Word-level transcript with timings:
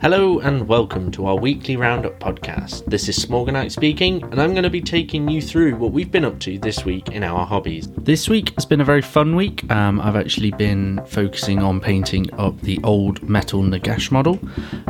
Hello 0.00 0.38
and 0.38 0.68
welcome 0.68 1.10
to 1.10 1.26
our 1.26 1.34
weekly 1.34 1.74
roundup 1.74 2.20
podcast. 2.20 2.84
This 2.84 3.08
is 3.08 3.18
Smorgonite 3.18 3.72
speaking, 3.72 4.22
and 4.22 4.40
I'm 4.40 4.52
going 4.52 4.62
to 4.62 4.70
be 4.70 4.80
taking 4.80 5.28
you 5.28 5.42
through 5.42 5.74
what 5.74 5.90
we've 5.90 6.12
been 6.12 6.24
up 6.24 6.38
to 6.40 6.56
this 6.56 6.84
week 6.84 7.08
in 7.08 7.24
our 7.24 7.44
hobbies. 7.44 7.88
This 7.98 8.28
week 8.28 8.54
has 8.54 8.64
been 8.64 8.80
a 8.80 8.84
very 8.84 9.02
fun 9.02 9.34
week. 9.34 9.68
Um, 9.72 10.00
I've 10.00 10.14
actually 10.14 10.52
been 10.52 11.04
focusing 11.04 11.64
on 11.64 11.80
painting 11.80 12.32
up 12.34 12.60
the 12.60 12.78
old 12.84 13.28
metal 13.28 13.60
Nagash 13.60 14.12
model. 14.12 14.38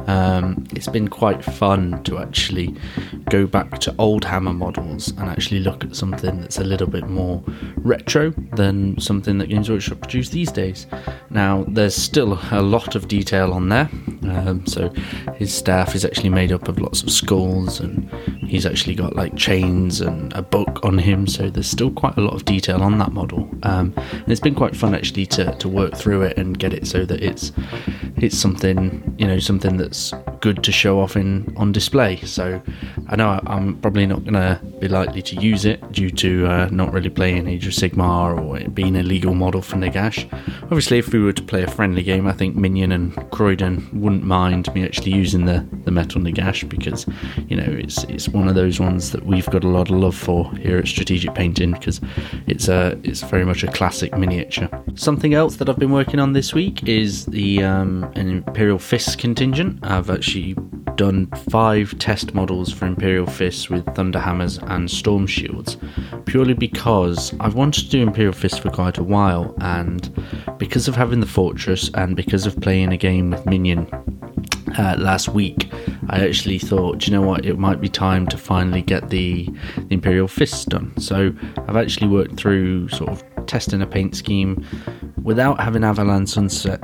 Um, 0.06 0.66
it's 0.72 0.88
been 0.88 1.08
quite 1.08 1.42
fun 1.42 2.02
to 2.04 2.18
actually 2.18 2.76
go 3.30 3.46
back 3.46 3.78
to 3.78 3.94
old 3.98 4.26
hammer 4.26 4.52
models 4.52 5.08
and 5.12 5.30
actually 5.30 5.60
look 5.60 5.84
at 5.84 5.96
something 5.96 6.42
that's 6.42 6.58
a 6.58 6.64
little 6.64 6.86
bit 6.86 7.08
more 7.08 7.42
retro 7.76 8.30
than 8.56 9.00
something 9.00 9.38
that 9.38 9.46
Games 9.46 9.70
Workshop 9.70 10.02
produce 10.02 10.28
these 10.28 10.52
days. 10.52 10.86
Now, 11.30 11.64
there's 11.66 11.94
still 11.94 12.38
a 12.50 12.60
lot 12.60 12.94
of 12.94 13.08
detail 13.08 13.54
on 13.54 13.70
there, 13.70 13.88
um, 14.22 14.66
so 14.66 14.92
his 15.36 15.52
staff 15.52 15.94
is 15.94 16.04
actually 16.04 16.28
made 16.30 16.52
up 16.52 16.68
of 16.68 16.80
lots 16.80 17.02
of 17.02 17.10
skulls 17.10 17.80
and 17.80 18.10
he's 18.46 18.66
actually 18.66 18.94
got 18.94 19.14
like 19.14 19.36
chains 19.36 20.00
and 20.00 20.32
a 20.32 20.42
book 20.42 20.84
on 20.84 20.98
him 20.98 21.26
so 21.26 21.50
there's 21.50 21.68
still 21.68 21.90
quite 21.90 22.16
a 22.16 22.20
lot 22.20 22.34
of 22.34 22.44
detail 22.44 22.82
on 22.82 22.98
that 22.98 23.12
model. 23.12 23.48
Um, 23.62 23.92
and 23.96 24.28
it's 24.28 24.40
been 24.40 24.54
quite 24.54 24.76
fun 24.76 24.94
actually 24.94 25.26
to, 25.26 25.54
to 25.56 25.68
work 25.68 25.96
through 25.96 26.22
it 26.22 26.38
and 26.38 26.58
get 26.58 26.72
it 26.72 26.86
so 26.86 27.04
that 27.04 27.22
it's 27.22 27.52
it's 28.16 28.36
something 28.36 29.14
you 29.18 29.26
know 29.26 29.38
something 29.38 29.76
that's 29.76 30.12
good 30.40 30.62
to 30.64 30.72
show 30.72 31.00
off 31.00 31.16
in 31.16 31.52
on 31.56 31.72
display. 31.72 32.16
So 32.22 32.60
I 33.08 33.16
know 33.16 33.40
I'm 33.46 33.76
probably 33.80 34.06
not 34.06 34.24
to 34.24 34.60
be 34.80 34.88
likely 34.88 35.22
to 35.22 35.36
use 35.36 35.64
it 35.64 35.92
due 35.92 36.10
to 36.10 36.46
uh, 36.46 36.68
not 36.70 36.92
really 36.92 37.10
playing 37.10 37.46
Age 37.46 37.66
of 37.66 37.72
Sigmar 37.72 38.40
or 38.40 38.58
it 38.58 38.74
being 38.74 38.96
a 38.96 39.02
legal 39.02 39.34
model 39.34 39.62
for 39.62 39.76
Nagash 39.76 40.28
obviously 40.64 40.98
if 40.98 41.12
we 41.12 41.18
were 41.18 41.32
to 41.32 41.42
play 41.42 41.62
a 41.62 41.70
friendly 41.70 42.02
game 42.02 42.26
I 42.26 42.32
think 42.32 42.56
Minion 42.56 42.92
and 42.92 43.30
Croydon 43.30 43.88
wouldn't 43.92 44.24
mind 44.24 44.72
me 44.74 44.84
actually 44.84 45.12
using 45.12 45.44
the, 45.44 45.66
the 45.84 45.90
metal 45.90 46.20
Nagash 46.20 46.68
because 46.68 47.06
you 47.48 47.56
know 47.56 47.66
it's 47.66 48.04
it's 48.04 48.28
one 48.28 48.48
of 48.48 48.54
those 48.54 48.80
ones 48.80 49.12
that 49.12 49.24
we've 49.24 49.48
got 49.50 49.64
a 49.64 49.68
lot 49.68 49.90
of 49.90 49.96
love 49.96 50.16
for 50.16 50.54
here 50.56 50.78
at 50.78 50.88
Strategic 50.88 51.34
Painting 51.34 51.72
because 51.72 52.00
it's 52.46 52.68
a 52.68 52.98
it's 53.02 53.22
very 53.22 53.44
much 53.44 53.62
a 53.62 53.70
classic 53.72 54.16
miniature. 54.16 54.68
Something 54.94 55.34
else 55.34 55.56
that 55.56 55.68
I've 55.68 55.78
been 55.78 55.92
working 55.92 56.20
on 56.20 56.32
this 56.32 56.54
week 56.54 56.88
is 56.88 57.26
the 57.26 57.62
um, 57.62 58.04
an 58.14 58.28
Imperial 58.28 58.78
Fist 58.78 59.18
contingent. 59.18 59.78
I've 59.82 60.10
actually 60.10 60.56
done 60.98 61.26
five 61.48 61.96
test 61.98 62.34
models 62.34 62.72
for 62.72 62.84
Imperial 62.84 63.26
Fists 63.26 63.70
with 63.70 63.86
Thunder 63.94 64.18
Hammers 64.18 64.58
and 64.64 64.90
Storm 64.90 65.28
Shields, 65.28 65.78
purely 66.26 66.54
because 66.54 67.32
I've 67.38 67.54
wanted 67.54 67.84
to 67.84 67.90
do 67.90 68.02
Imperial 68.02 68.34
Fists 68.34 68.58
for 68.58 68.68
quite 68.68 68.98
a 68.98 69.04
while, 69.04 69.54
and 69.60 70.12
because 70.58 70.88
of 70.88 70.96
having 70.96 71.20
the 71.20 71.26
Fortress 71.26 71.88
and 71.94 72.16
because 72.16 72.46
of 72.46 72.60
playing 72.60 72.92
a 72.92 72.96
game 72.96 73.30
with 73.30 73.46
Minion 73.46 73.86
uh, 74.76 74.96
last 74.98 75.28
week, 75.28 75.72
I 76.10 76.26
actually 76.26 76.58
thought, 76.58 77.06
you 77.06 77.12
know 77.12 77.22
what, 77.22 77.46
it 77.46 77.58
might 77.58 77.80
be 77.80 77.88
time 77.88 78.26
to 78.26 78.36
finally 78.36 78.82
get 78.82 79.08
the, 79.08 79.48
the 79.76 79.94
Imperial 79.94 80.26
Fists 80.26 80.64
done. 80.64 80.98
So 80.98 81.32
I've 81.68 81.76
actually 81.76 82.08
worked 82.08 82.36
through 82.36 82.88
sort 82.88 83.10
of 83.10 83.46
testing 83.46 83.80
a 83.82 83.86
paint 83.86 84.16
scheme 84.16 84.66
without 85.22 85.60
having 85.60 85.84
Averland 85.84 86.28
Sunset 86.28 86.82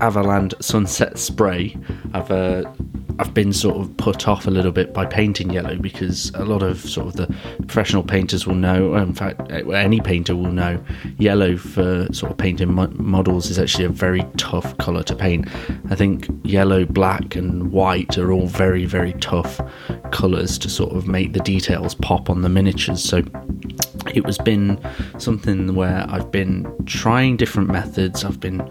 Averland 0.00 0.54
Sunset 0.60 1.18
Spray. 1.28 1.76
I've 2.12 2.30
uh, 2.30 2.70
I've 3.20 3.34
been 3.34 3.52
sort 3.52 3.76
of 3.76 3.94
put 3.98 4.26
off 4.26 4.46
a 4.46 4.50
little 4.50 4.72
bit 4.72 4.94
by 4.94 5.04
painting 5.04 5.50
yellow 5.50 5.76
because 5.76 6.30
a 6.36 6.44
lot 6.46 6.62
of 6.62 6.80
sort 6.80 7.08
of 7.08 7.16
the 7.16 7.26
professional 7.66 8.02
painters 8.02 8.46
will 8.46 8.54
know, 8.54 8.94
in 8.94 9.12
fact, 9.12 9.42
eh, 9.52 9.62
any 9.74 10.00
painter 10.00 10.34
will 10.34 10.52
know, 10.52 10.82
yellow 11.18 11.58
for 11.58 12.10
sort 12.14 12.32
of 12.32 12.38
painting 12.38 12.72
mo- 12.72 12.90
models 12.94 13.50
is 13.50 13.58
actually 13.58 13.84
a 13.84 13.90
very 13.90 14.24
tough 14.38 14.74
colour 14.78 15.02
to 15.02 15.14
paint. 15.14 15.46
I 15.90 15.96
think 15.96 16.28
yellow, 16.44 16.86
black, 16.86 17.36
and 17.36 17.70
white 17.70 18.16
are 18.16 18.32
all 18.32 18.46
very, 18.46 18.86
very 18.86 19.12
tough 19.20 19.60
colours 20.12 20.56
to 20.56 20.70
sort 20.70 20.96
of 20.96 21.06
make 21.06 21.34
the 21.34 21.40
details 21.40 21.94
pop 21.94 22.30
on 22.30 22.40
the 22.40 22.48
miniatures. 22.48 23.04
So 23.04 23.22
it 24.14 24.24
was 24.24 24.38
been 24.38 24.80
something 25.18 25.74
where 25.74 26.04
I've 26.08 26.30
been 26.30 26.66
trying 26.86 27.36
different 27.36 27.68
methods. 27.68 28.24
I've 28.24 28.40
been 28.40 28.68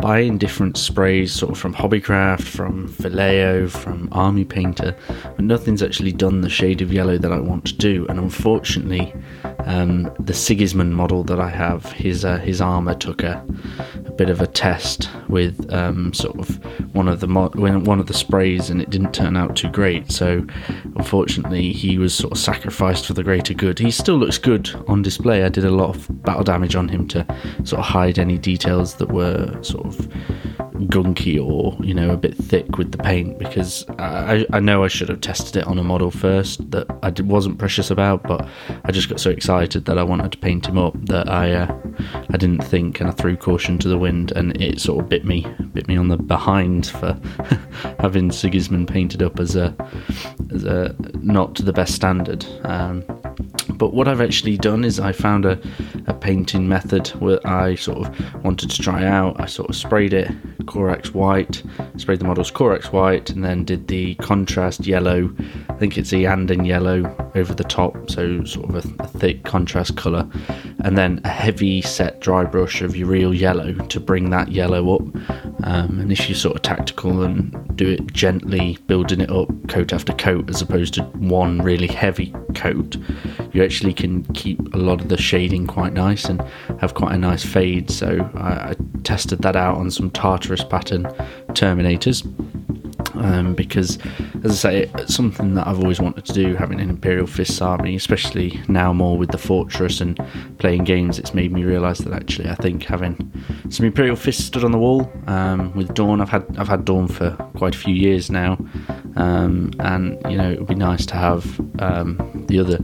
buying 0.00 0.38
different 0.38 0.76
sprays, 0.76 1.32
sort 1.32 1.52
of 1.52 1.58
from 1.58 1.74
Hobbycraft, 1.74 2.42
from 2.42 2.88
Vallejo, 2.88 3.68
from 3.68 4.08
Army 4.12 4.44
Painter, 4.44 4.96
but 5.08 5.44
nothing's 5.44 5.82
actually 5.82 6.12
done 6.12 6.40
the 6.40 6.48
shade 6.48 6.82
of 6.82 6.92
yellow 6.92 7.18
that 7.18 7.32
I 7.32 7.40
want 7.40 7.64
to 7.66 7.74
do. 7.74 8.06
And 8.08 8.18
unfortunately, 8.18 9.14
um, 9.66 10.12
the 10.18 10.34
Sigismund 10.34 10.94
model 10.94 11.22
that 11.24 11.40
I 11.40 11.50
have, 11.50 11.92
his 11.92 12.24
uh, 12.24 12.38
his 12.38 12.60
armor 12.60 12.94
took 12.94 13.22
a, 13.22 13.44
a, 14.06 14.10
bit 14.10 14.30
of 14.30 14.40
a 14.40 14.46
test 14.46 15.08
with 15.28 15.72
um, 15.72 16.12
sort 16.12 16.38
of 16.38 16.94
one 16.94 17.08
of 17.08 17.20
the 17.20 17.26
mo- 17.26 17.50
one 17.50 18.00
of 18.00 18.06
the 18.06 18.14
sprays, 18.14 18.70
and 18.70 18.80
it 18.80 18.90
didn't 18.90 19.12
turn 19.12 19.36
out 19.36 19.56
too 19.56 19.68
great. 19.68 20.10
So 20.10 20.46
unfortunately, 20.96 21.72
he 21.72 21.98
was 21.98 22.14
sort 22.14 22.32
of 22.32 22.38
sacrificed 22.38 23.06
for 23.06 23.14
the 23.14 23.22
greater 23.22 23.54
good. 23.54 23.78
He 23.78 23.90
still 23.90 24.16
looks 24.16 24.38
good 24.38 24.70
on 24.88 25.02
display. 25.02 25.44
I 25.44 25.48
did 25.48 25.64
a 25.64 25.70
lot 25.70 25.94
of 25.94 26.22
battle 26.22 26.44
damage 26.44 26.74
on 26.74 26.88
him 26.88 27.06
to 27.08 27.24
sort 27.64 27.80
of 27.80 27.86
hide 27.86 28.18
any 28.18 28.38
details 28.38 28.94
that 28.96 29.12
were 29.12 29.62
sort 29.62 29.86
of 29.86 30.08
gunky 30.88 31.42
or 31.42 31.76
you 31.84 31.94
know 31.94 32.10
a 32.10 32.16
bit 32.16 32.34
thick 32.34 32.78
with 32.78 32.92
the 32.92 32.98
paint 32.98 33.38
because 33.38 33.84
I, 33.98 34.46
I 34.52 34.60
know 34.60 34.84
I 34.84 34.88
should 34.88 35.08
have 35.08 35.20
tested 35.20 35.56
it 35.56 35.66
on 35.66 35.78
a 35.78 35.84
model 35.84 36.10
first 36.10 36.70
that 36.70 36.86
I 37.02 37.12
wasn't 37.22 37.58
precious 37.58 37.90
about 37.90 38.22
but 38.22 38.48
I 38.84 38.92
just 38.92 39.08
got 39.08 39.20
so 39.20 39.30
excited 39.30 39.84
that 39.84 39.98
I 39.98 40.02
wanted 40.02 40.32
to 40.32 40.38
paint 40.38 40.66
him 40.66 40.78
up 40.78 40.94
that 41.06 41.28
I 41.28 41.52
uh, 41.52 41.78
I 42.30 42.36
didn't 42.36 42.64
think 42.64 43.00
and 43.00 43.08
I 43.08 43.12
threw 43.12 43.36
caution 43.36 43.78
to 43.78 43.88
the 43.88 43.98
wind 43.98 44.32
and 44.32 44.60
it 44.60 44.80
sort 44.80 45.02
of 45.02 45.08
bit 45.08 45.24
me 45.24 45.46
bit 45.72 45.88
me 45.88 45.96
on 45.96 46.08
the 46.08 46.16
behind 46.16 46.86
for 46.86 47.18
having 48.00 48.30
Sigismund 48.30 48.88
painted 48.88 49.22
up 49.22 49.38
as 49.38 49.56
a 49.56 49.74
as 50.52 50.64
a 50.64 50.94
not 51.20 51.54
to 51.56 51.62
the 51.62 51.72
best 51.72 51.94
standard. 51.94 52.44
Um, 52.64 53.04
but 53.80 53.94
what 53.94 54.06
I've 54.06 54.20
actually 54.20 54.58
done 54.58 54.84
is 54.84 55.00
I 55.00 55.12
found 55.12 55.46
a, 55.46 55.58
a 56.06 56.12
painting 56.12 56.68
method 56.68 57.08
where 57.18 57.40
I 57.46 57.76
sort 57.76 58.06
of 58.06 58.44
wanted 58.44 58.68
to 58.68 58.82
try 58.82 59.06
out. 59.06 59.40
I 59.40 59.46
sort 59.46 59.70
of 59.70 59.74
sprayed 59.74 60.12
it 60.12 60.30
Corax 60.66 61.14
white, 61.14 61.62
sprayed 61.96 62.18
the 62.18 62.26
models 62.26 62.50
Corax 62.50 62.92
white, 62.92 63.30
and 63.30 63.42
then 63.42 63.64
did 63.64 63.88
the 63.88 64.16
contrast 64.16 64.86
yellow. 64.86 65.34
I 65.70 65.72
think 65.76 65.96
it's 65.96 66.12
Iyanden 66.12 66.66
yellow 66.66 67.16
over 67.34 67.54
the 67.54 67.64
top, 67.64 68.10
so 68.10 68.44
sort 68.44 68.68
of 68.68 68.84
a, 68.84 69.02
a 69.02 69.06
thick 69.06 69.44
contrast 69.44 69.96
colour, 69.96 70.28
and 70.84 70.98
then 70.98 71.22
a 71.24 71.28
heavy 71.28 71.80
set 71.80 72.20
dry 72.20 72.44
brush 72.44 72.82
of 72.82 72.92
Yriel 72.92 73.36
yellow 73.36 73.72
to 73.72 73.98
bring 73.98 74.28
that 74.28 74.52
yellow 74.52 74.96
up. 74.96 75.02
Um, 75.64 76.00
and 76.00 76.12
if 76.12 76.28
you're 76.28 76.36
sort 76.36 76.56
of 76.56 76.62
tactical 76.62 77.22
and 77.22 77.76
do 77.76 77.88
it 77.88 78.12
gently, 78.12 78.76
building 78.86 79.22
it 79.22 79.30
up 79.30 79.48
coat 79.68 79.94
after 79.94 80.12
coat, 80.12 80.50
as 80.50 80.60
opposed 80.60 80.92
to 80.94 81.02
one 81.02 81.62
really 81.62 81.86
heavy 81.86 82.34
coat, 82.54 82.96
you 83.52 83.64
actually 83.64 83.92
can 83.92 84.24
keep 84.32 84.74
a 84.74 84.78
lot 84.78 85.00
of 85.00 85.08
the 85.08 85.16
shading 85.16 85.66
quite 85.66 85.92
nice 85.92 86.24
and 86.24 86.42
have 86.80 86.94
quite 86.94 87.14
a 87.14 87.18
nice 87.18 87.44
fade. 87.44 87.90
So 87.90 88.30
I, 88.34 88.70
I 88.70 88.76
tested 89.02 89.40
that 89.42 89.56
out 89.56 89.76
on 89.76 89.90
some 89.90 90.10
Tartarus 90.10 90.64
pattern 90.64 91.04
Terminators. 91.50 92.26
Um, 93.14 93.54
because, 93.54 93.98
as 94.44 94.52
I 94.52 94.54
say, 94.54 94.90
it's 94.94 95.14
something 95.14 95.54
that 95.54 95.66
I've 95.66 95.80
always 95.80 96.00
wanted 96.00 96.24
to 96.26 96.32
do, 96.32 96.54
having 96.54 96.80
an 96.80 96.88
Imperial 96.88 97.26
Fists 97.26 97.60
army, 97.60 97.96
especially 97.96 98.60
now 98.68 98.92
more 98.92 99.18
with 99.18 99.30
the 99.30 99.38
Fortress 99.38 100.00
and 100.00 100.18
playing 100.58 100.84
games, 100.84 101.18
it's 101.18 101.34
made 101.34 101.50
me 101.50 101.64
realise 101.64 101.98
that 101.98 102.12
actually 102.12 102.48
I 102.48 102.54
think 102.54 102.84
having 102.84 103.32
some 103.68 103.84
Imperial 103.84 104.16
Fists 104.16 104.44
stood 104.44 104.64
on 104.64 104.70
the 104.70 104.78
wall 104.78 105.10
um, 105.26 105.74
with 105.74 105.92
Dorn, 105.94 106.20
I've 106.20 106.28
had 106.28 106.44
I've 106.56 106.68
had 106.68 106.84
Dorn 106.84 107.08
for 107.08 107.32
quite 107.56 107.74
a 107.74 107.78
few 107.78 107.94
years 107.94 108.30
now, 108.30 108.58
um, 109.16 109.72
and 109.80 110.18
you 110.30 110.36
know 110.36 110.50
it 110.50 110.58
would 110.58 110.68
be 110.68 110.74
nice 110.74 111.04
to 111.06 111.14
have 111.14 111.60
um, 111.80 112.44
the 112.48 112.60
other 112.60 112.78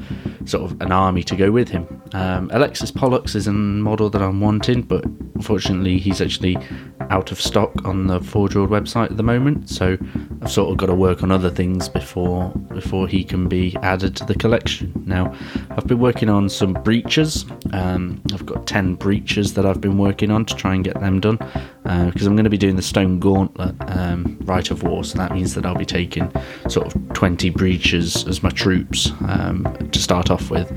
sort 0.47 0.71
of 0.71 0.81
an 0.81 0.93
army 0.93 1.23
to 1.25 1.37
go 1.37 1.51
with 1.51 1.69
him. 1.69 2.03
Um, 2.13 2.51
Alexis 2.53 2.91
Polux 2.91 3.35
is 3.35 3.47
a 3.47 3.53
model 3.53 4.09
that 4.11 4.23
I'm 4.23 4.41
wanting, 4.41 4.83
but 4.83 5.05
unfortunately 5.35 5.99
he's 5.99 6.21
actually 6.21 6.57
out 7.11 7.33
of 7.33 7.41
stock 7.41 7.85
on 7.85 8.07
the 8.07 8.21
Forge 8.21 8.55
World 8.55 8.71
website 8.71 9.11
at 9.11 9.17
the 9.17 9.23
moment. 9.23 9.69
So 9.69 9.97
I've 10.43 10.51
sort 10.51 10.71
of 10.71 10.77
got 10.77 10.87
to 10.87 10.95
work 10.95 11.23
on 11.23 11.31
other 11.31 11.51
things 11.51 11.89
before 11.89 12.51
before 12.75 13.09
he 13.09 13.25
can 13.25 13.49
be 13.49 13.77
added 13.83 14.17
to 14.17 14.25
the 14.25 14.35
collection. 14.35 14.93
Now 15.07 15.35
I've 15.71 15.87
been 15.87 15.99
working 15.99 16.29
on 16.29 16.49
some 16.49 16.75
breachers. 16.75 17.45
Um, 17.75 18.23
I've 18.33 18.47
got 18.47 18.67
ten 18.67 18.97
breachers 18.97 19.55
that 19.55 19.67
I've 19.67 19.81
been 19.81 19.99
working 19.99 20.31
on 20.31 20.45
to 20.47 20.55
try 20.55 20.75
and 20.75 20.85
get 20.85 20.99
them 21.01 21.21
done 21.21 21.39
uh, 21.85 22.07
because 22.07 22.27
I'm 22.27 22.37
going 22.37 22.45
to 22.45 22.51
be 22.51 22.59
doing 22.59 22.77
the 22.77 22.83
Stone 22.83 23.21
Gauntlet 23.21 23.75
um, 23.89 24.39
Rite 24.43 24.71
of 24.71 24.83
War. 24.83 25.05
So 25.05 25.19
that 25.19 25.33
means 25.33 25.55
that 25.55 25.67
I'll 25.67 25.75
be 25.75 25.85
taking 25.85 26.31
sort 26.69 26.87
of 26.87 27.13
20 27.13 27.51
breachers 27.53 28.27
as 28.29 28.43
my 28.43 28.51
troops 28.51 29.13
um, 29.29 29.65
to 29.93 29.99
start 29.99 30.31
off 30.31 30.51
with. 30.51 30.73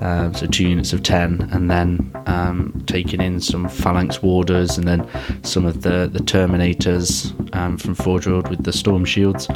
Um, 0.00 0.32
so 0.34 0.46
two 0.46 0.66
units 0.66 0.92
of 0.92 1.02
10, 1.02 1.50
and 1.52 1.70
then 1.70 2.10
um, 2.26 2.82
taking 2.86 3.20
in 3.20 3.40
some 3.40 3.68
phalanx 3.68 4.22
warders 4.22 4.78
and 4.78 4.88
then 4.88 5.06
some 5.42 5.66
of 5.66 5.82
the, 5.82 6.08
the 6.10 6.20
terminators 6.20 7.34
um, 7.54 7.76
from 7.76 7.94
Forge 7.94 8.26
World 8.26 8.48
with 8.48 8.64
the 8.64 8.72
storm 8.72 9.04
shields. 9.04 9.48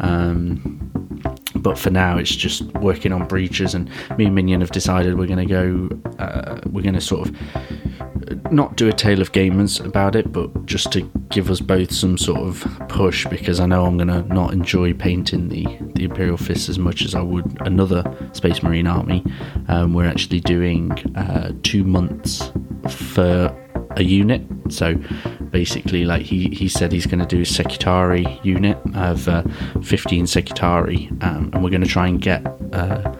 Um, 0.00 0.82
but 1.56 1.78
for 1.78 1.90
now, 1.90 2.18
it's 2.18 2.34
just 2.34 2.62
working 2.74 3.12
on 3.12 3.26
breachers, 3.26 3.74
and 3.74 3.90
me 4.18 4.26
and 4.26 4.34
Minion 4.34 4.60
have 4.60 4.70
decided 4.70 5.18
we're 5.18 5.26
going 5.26 5.48
to 5.48 5.52
go, 5.52 5.88
uh, 6.18 6.60
we're 6.66 6.82
going 6.82 6.94
to 6.94 7.00
sort 7.00 7.28
of 7.28 7.36
not 8.50 8.76
do 8.76 8.88
a 8.88 8.92
tale 8.92 9.20
of 9.20 9.32
gamers 9.32 9.84
about 9.84 10.16
it, 10.16 10.32
but 10.32 10.66
just 10.66 10.92
to 10.92 11.02
give 11.30 11.50
us 11.50 11.60
both 11.60 11.92
some 11.92 12.18
sort 12.18 12.40
of 12.40 12.66
push 12.88 13.26
because 13.26 13.60
I 13.60 13.66
know 13.66 13.84
I'm 13.84 13.96
gonna 13.96 14.22
not 14.24 14.52
enjoy 14.52 14.94
painting 14.94 15.48
the 15.48 15.66
the 15.94 16.04
Imperial 16.04 16.36
Fist 16.36 16.68
as 16.68 16.78
much 16.78 17.02
as 17.04 17.14
I 17.14 17.22
would 17.22 17.56
another 17.66 18.04
Space 18.32 18.62
Marine 18.62 18.86
army. 18.86 19.24
Um, 19.68 19.94
we're 19.94 20.08
actually 20.08 20.40
doing 20.40 20.92
uh, 21.16 21.52
two 21.62 21.84
months 21.84 22.50
for 22.88 23.54
a 23.96 24.02
unit, 24.02 24.42
so 24.68 24.94
basically, 25.50 26.04
like 26.04 26.22
he, 26.22 26.48
he 26.50 26.68
said, 26.68 26.92
he's 26.92 27.06
going 27.06 27.18
to 27.18 27.26
do 27.26 27.38
a 27.38 27.44
Secutarii 27.44 28.44
unit 28.44 28.78
of 28.94 29.26
uh, 29.28 29.42
15 29.82 30.26
Secutarii, 30.26 31.10
um, 31.24 31.50
and 31.52 31.64
we're 31.64 31.70
going 31.70 31.82
to 31.82 31.88
try 31.88 32.06
and 32.06 32.20
get 32.20 32.46
uh, 32.72 33.14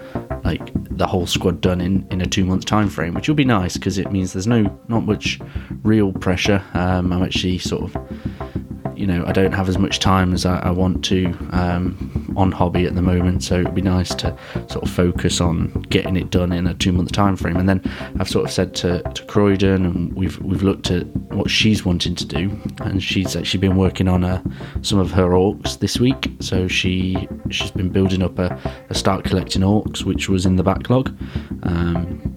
like 0.45 0.73
the 0.97 1.07
whole 1.07 1.27
squad 1.27 1.61
done 1.61 1.81
in, 1.81 2.07
in 2.11 2.21
a 2.21 2.27
two 2.27 2.45
month 2.45 2.65
time 2.65 2.89
frame, 2.89 3.15
which 3.15 3.29
will 3.29 3.35
be 3.35 3.45
nice 3.45 3.77
because 3.77 3.99
it 3.99 4.11
means 4.11 4.33
there's 4.33 4.47
no 4.47 4.63
not 4.89 5.05
much 5.05 5.39
real 5.83 6.13
pressure. 6.13 6.63
Um, 6.75 7.13
I'm 7.13 7.23
actually 7.23 7.59
sort 7.59 7.95
of 7.95 8.99
you 8.99 9.07
know 9.07 9.25
I 9.27 9.33
don't 9.33 9.53
have 9.53 9.69
as 9.69 9.79
much 9.79 9.99
time 9.99 10.33
as 10.33 10.47
I, 10.47 10.59
I 10.61 10.71
want 10.71 11.05
to 11.07 11.27
um, 11.51 12.16
on 12.37 12.53
hobby 12.53 12.87
at 12.87 12.95
the 12.95 13.03
moment, 13.03 13.43
so 13.43 13.61
it'd 13.61 13.75
be 13.75 13.83
nice 13.83 14.15
to 14.17 14.37
sort 14.69 14.85
of 14.85 14.91
focus 14.91 15.41
on 15.41 15.69
getting 15.89 16.17
it 16.17 16.31
done 16.31 16.53
in 16.53 16.67
a 16.67 16.75
two 16.75 16.93
month 16.93 17.13
time 17.13 17.37
frame. 17.37 17.57
And 17.57 17.69
then 17.69 17.83
I've 18.21 18.29
sort 18.29 18.45
of 18.45 18.53
said 18.53 18.75
to, 18.77 19.03
to 19.03 19.25
Croydon, 19.25 19.85
and 19.85 20.13
we've 20.15 20.39
we've 20.41 20.63
looked 20.63 20.91
at 20.91 21.07
what 21.33 21.51
she's 21.51 21.85
wanting 21.85 22.15
to 22.17 22.27
do, 22.27 22.59
and 22.81 23.03
she's 23.03 23.35
actually 23.37 23.61
been 23.61 23.77
working 23.77 24.09
on 24.09 24.25
uh, 24.25 24.43
some 24.83 24.99
of 24.99 25.11
her 25.13 25.31
orcs 25.31 25.79
this 25.79 25.99
week. 25.99 26.31
So 26.41 26.69
she 26.69 27.29
she's 27.51 27.71
been 27.71 27.89
building 27.91 28.23
up 28.23 28.39
a, 28.39 28.59
a 28.91 28.95
start 28.95 29.25
collecting 29.25 29.63
orcs, 29.63 30.05
which 30.05 30.29
was 30.29 30.47
in 30.47 30.57
the 30.57 30.63
backlog. 30.63 31.17
Um, 31.63 32.37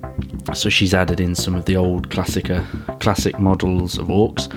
so 0.54 0.70
she's 0.70 0.94
added 0.94 1.20
in 1.20 1.36
some 1.36 1.56
of 1.56 1.66
the 1.66 1.76
old 1.76 2.10
classic 2.10 2.50
classic 3.00 3.40
models 3.40 3.98
of 3.98 4.08
orcs. 4.08 4.52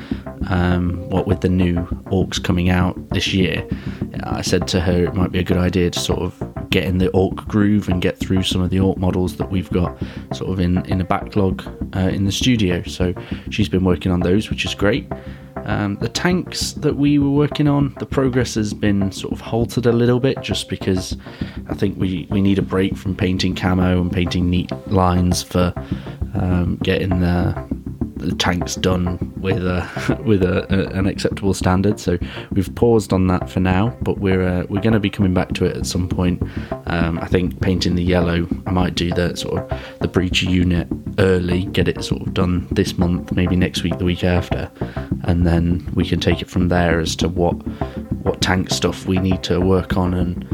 Um, 0.48 1.08
what 1.08 1.26
with 1.26 1.40
the 1.40 1.48
new 1.48 1.74
orcs 2.06 2.42
coming 2.42 2.68
out 2.68 2.96
this 3.10 3.32
year, 3.32 3.66
I 4.24 4.42
said 4.42 4.66
to 4.68 4.80
her 4.80 5.04
it 5.04 5.14
might 5.14 5.32
be 5.32 5.38
a 5.38 5.44
good 5.44 5.56
idea 5.56 5.90
to 5.90 5.98
sort 5.98 6.20
of 6.20 6.70
get 6.70 6.84
in 6.84 6.98
the 6.98 7.10
orc 7.10 7.36
groove 7.48 7.88
and 7.88 8.00
get 8.00 8.18
through 8.18 8.42
some 8.42 8.60
of 8.60 8.70
the 8.70 8.80
orc 8.80 8.98
models 8.98 9.36
that 9.36 9.50
we've 9.50 9.70
got 9.70 9.96
sort 10.32 10.50
of 10.50 10.60
in 10.60 10.84
in 10.86 11.00
a 11.00 11.04
backlog 11.04 11.62
uh, 11.94 12.00
in 12.00 12.24
the 12.24 12.32
studio. 12.32 12.82
So 12.84 13.14
she's 13.50 13.68
been 13.68 13.84
working 13.84 14.10
on 14.10 14.20
those, 14.20 14.50
which 14.50 14.64
is 14.64 14.74
great. 14.74 15.10
Um, 15.64 15.96
the 15.96 16.08
tanks 16.08 16.72
that 16.72 16.96
we 16.96 17.18
were 17.18 17.30
working 17.30 17.68
on, 17.68 17.94
the 17.98 18.06
progress 18.06 18.54
has 18.56 18.74
been 18.74 19.12
sort 19.12 19.32
of 19.32 19.40
halted 19.40 19.86
a 19.86 19.92
little 19.92 20.18
bit 20.18 20.40
just 20.42 20.68
because 20.68 21.16
I 21.68 21.74
think 21.74 21.98
we, 21.98 22.26
we 22.30 22.42
need 22.42 22.58
a 22.58 22.62
break 22.62 22.96
from 22.96 23.14
painting 23.14 23.54
camo 23.54 24.00
and 24.00 24.10
painting 24.10 24.50
neat 24.50 24.72
lines 24.88 25.42
for 25.42 25.72
um, 26.34 26.78
getting 26.82 27.20
the, 27.20 27.54
the 28.22 28.34
tanks 28.34 28.74
done 28.76 29.32
with 29.40 29.66
a 29.66 30.18
with 30.24 30.42
a, 30.42 30.66
a, 30.72 30.98
an 30.98 31.06
acceptable 31.06 31.54
standard. 31.54 32.00
So 32.00 32.18
we've 32.52 32.72
paused 32.74 33.12
on 33.12 33.26
that 33.28 33.50
for 33.50 33.60
now, 33.60 33.96
but 34.02 34.18
we're 34.18 34.42
uh, 34.42 34.64
we're 34.68 34.80
going 34.80 34.92
to 34.92 35.00
be 35.00 35.10
coming 35.10 35.34
back 35.34 35.52
to 35.54 35.64
it 35.64 35.76
at 35.76 35.86
some 35.86 36.08
point. 36.08 36.42
Um, 36.86 37.18
I 37.18 37.26
think 37.26 37.60
painting 37.60 37.94
the 37.94 38.02
yellow, 38.02 38.46
I 38.66 38.70
might 38.70 38.94
do 38.94 39.10
the 39.10 39.36
sort 39.36 39.60
of 39.60 39.98
the 40.00 40.08
breacher 40.08 40.48
unit 40.48 40.88
early, 41.18 41.66
get 41.66 41.88
it 41.88 42.02
sort 42.02 42.22
of 42.22 42.34
done 42.34 42.66
this 42.70 42.96
month, 42.96 43.32
maybe 43.32 43.56
next 43.56 43.82
week, 43.82 43.98
the 43.98 44.04
week 44.04 44.24
after, 44.24 44.70
and 45.24 45.46
then 45.46 45.90
we 45.94 46.06
can 46.06 46.20
take 46.20 46.40
it 46.40 46.48
from 46.48 46.68
there 46.68 47.00
as 47.00 47.16
to 47.16 47.28
what 47.28 47.54
what 48.22 48.40
tank 48.40 48.70
stuff 48.70 49.06
we 49.06 49.18
need 49.18 49.42
to 49.42 49.60
work 49.60 49.96
on 49.96 50.14
and 50.14 50.48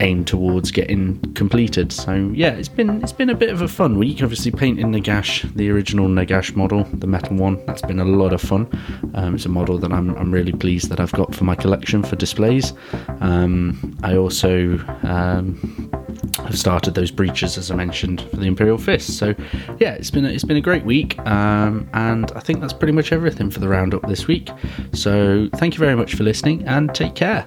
aim 0.00 0.24
towards 0.24 0.70
getting 0.70 1.20
completed. 1.34 1.92
So 1.92 2.14
yeah, 2.34 2.50
it's 2.50 2.68
been 2.68 3.02
it's 3.02 3.12
been 3.12 3.30
a 3.30 3.34
bit 3.34 3.50
of 3.50 3.62
a 3.62 3.68
fun 3.68 3.98
week. 3.98 4.22
Obviously, 4.22 4.50
painting 4.50 4.92
Nagash, 4.92 5.52
the 5.54 5.70
original 5.70 6.08
Nagash 6.08 6.54
model, 6.56 6.84
the 6.84 7.06
metal 7.06 7.36
one. 7.36 7.64
That's 7.66 7.82
been 7.82 8.00
a 8.00 8.04
lot 8.04 8.32
of 8.32 8.40
fun. 8.40 8.68
Um, 9.14 9.34
it's 9.34 9.46
a 9.46 9.48
model 9.48 9.78
that 9.78 9.92
I'm 9.92 10.14
I'm 10.16 10.32
really 10.32 10.52
pleased 10.52 10.88
that 10.90 11.00
I've 11.00 11.12
got 11.12 11.34
for 11.34 11.44
my 11.44 11.54
collection 11.54 12.02
for 12.02 12.16
displays. 12.16 12.72
Um, 13.20 13.96
I 14.02 14.16
also 14.16 14.78
um, 15.02 15.90
have 16.38 16.58
started 16.58 16.94
those 16.94 17.10
breachers 17.10 17.58
as 17.58 17.70
I 17.70 17.74
mentioned 17.74 18.22
for 18.22 18.36
the 18.36 18.46
Imperial 18.46 18.78
Fist. 18.78 19.18
So 19.18 19.34
yeah, 19.78 19.94
it's 19.94 20.10
been 20.10 20.24
a, 20.24 20.28
it's 20.28 20.44
been 20.44 20.56
a 20.56 20.62
great 20.62 20.84
week, 20.84 21.18
um, 21.20 21.88
and 21.92 22.30
I 22.32 22.40
think 22.40 22.60
that's 22.60 22.72
pretty 22.72 22.92
much 22.92 23.12
everything 23.12 23.50
for 23.50 23.60
the 23.60 23.68
roundup 23.68 24.06
this 24.08 24.26
week. 24.26 24.50
So 24.92 25.48
thank 25.56 25.74
you 25.74 25.78
very 25.78 25.96
much 25.96 26.14
for 26.14 26.24
listening, 26.24 26.66
and 26.66 26.94
take 26.94 27.14
care. 27.14 27.44